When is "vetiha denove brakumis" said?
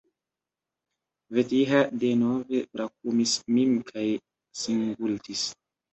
1.39-3.35